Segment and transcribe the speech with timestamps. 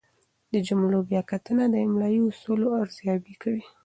[0.53, 3.63] د جملو بیا کتنه د املايي اصولو ارزیابي کوي.